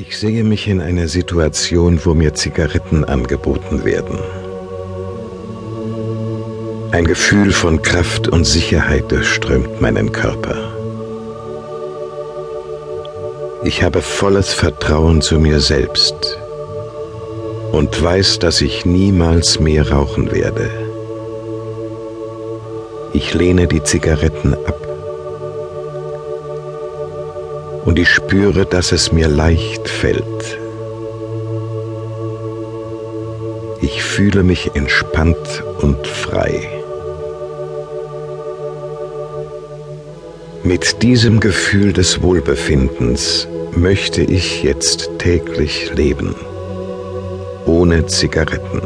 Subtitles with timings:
[0.00, 4.20] Ich sehe mich in einer Situation, wo mir Zigaretten angeboten werden.
[6.92, 10.54] Ein Gefühl von Kraft und Sicherheit durchströmt meinen Körper.
[13.64, 16.38] Ich habe volles Vertrauen zu mir selbst
[17.72, 20.70] und weiß, dass ich niemals mehr rauchen werde.
[23.12, 24.87] Ich lehne die Zigaretten ab
[27.88, 30.58] und ich spüre, dass es mir leicht fällt.
[33.80, 36.68] Ich fühle mich entspannt und frei.
[40.62, 46.34] Mit diesem Gefühl des Wohlbefindens möchte ich jetzt täglich leben,
[47.64, 48.82] ohne Zigaretten.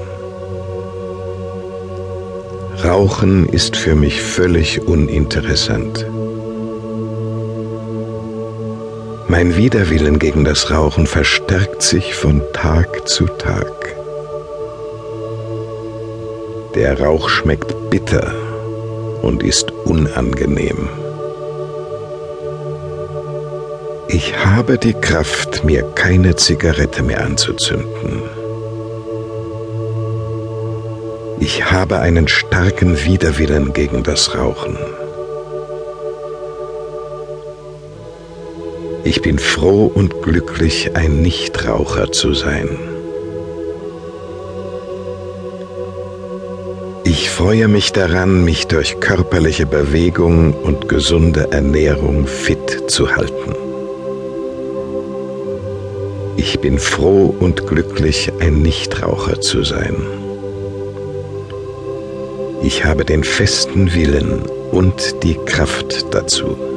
[2.84, 6.06] Rauchen ist für mich völlig uninteressant.
[9.32, 13.96] Mein Widerwillen gegen das Rauchen verstärkt sich von Tag zu Tag.
[16.74, 18.34] Der Rauch schmeckt bitter
[19.22, 20.86] und ist unangenehm.
[24.08, 28.20] Ich habe die Kraft, mir keine Zigarette mehr anzuzünden.
[31.40, 34.76] Ich habe einen starken Widerwillen gegen das Rauchen.
[39.04, 42.68] Ich bin froh und glücklich, ein Nichtraucher zu sein.
[47.02, 53.56] Ich freue mich daran, mich durch körperliche Bewegung und gesunde Ernährung fit zu halten.
[56.36, 59.96] Ich bin froh und glücklich, ein Nichtraucher zu sein.
[62.62, 66.71] Ich habe den festen Willen und die Kraft dazu.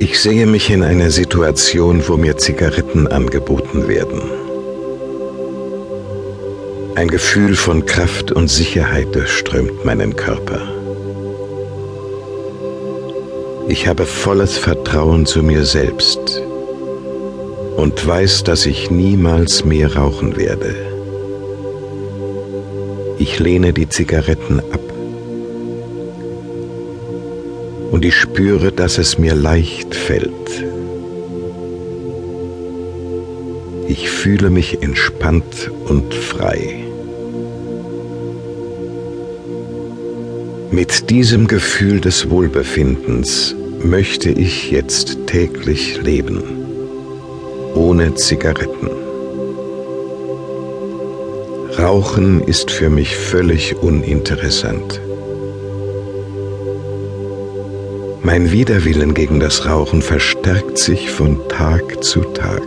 [0.00, 4.22] Ich sehe mich in einer Situation, wo mir Zigaretten angeboten werden.
[6.94, 10.60] Ein Gefühl von Kraft und Sicherheit durchströmt meinen Körper.
[13.68, 16.42] Ich habe volles Vertrauen zu mir selbst
[17.76, 20.74] und weiß, dass ich niemals mehr rauchen werde.
[23.18, 24.87] Ich lehne die Zigaretten ab
[27.98, 30.30] und ich spüre, dass es mir leicht fällt.
[33.88, 36.84] Ich fühle mich entspannt und frei.
[40.70, 46.44] Mit diesem Gefühl des Wohlbefindens möchte ich jetzt täglich leben,
[47.74, 48.90] ohne Zigaretten.
[51.76, 55.00] Rauchen ist für mich völlig uninteressant.
[58.30, 62.60] Mein Widerwillen gegen das Rauchen verstärkt sich von Tag zu Tag.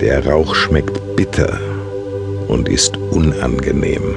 [0.00, 1.60] Der Rauch schmeckt bitter
[2.48, 4.16] und ist unangenehm.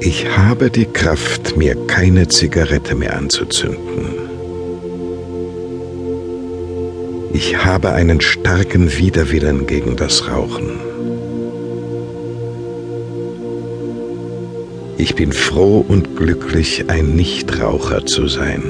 [0.00, 4.08] Ich habe die Kraft, mir keine Zigarette mehr anzuzünden.
[7.32, 10.93] Ich habe einen starken Widerwillen gegen das Rauchen.
[15.06, 18.62] Ich bin froh und glücklich, ein Nichtraucher zu sein.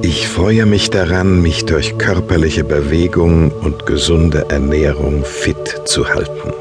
[0.00, 6.54] Ich freue mich daran, mich durch körperliche Bewegung und gesunde Ernährung fit zu halten.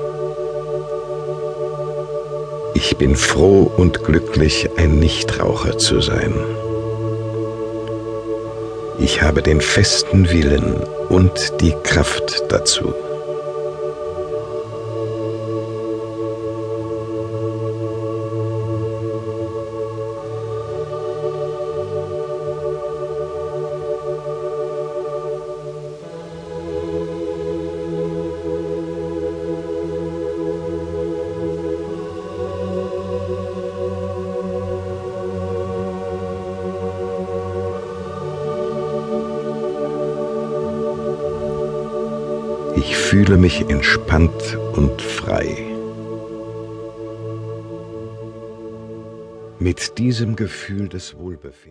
[2.74, 6.34] Ich bin froh und glücklich, ein Nichtraucher zu sein.
[9.00, 10.76] Ich habe den festen Willen
[11.08, 12.94] und die Kraft dazu.
[42.90, 45.58] Ich fühle mich entspannt und frei.
[49.60, 51.68] Mit diesem Gefühl des Wohlbefindens